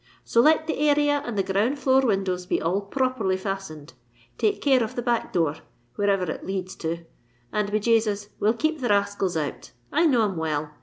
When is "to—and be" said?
6.75-7.79